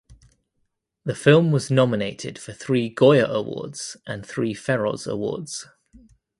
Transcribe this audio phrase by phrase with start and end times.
[1.05, 5.67] The film was nominated for three Goya Awards and three Feroz Awards.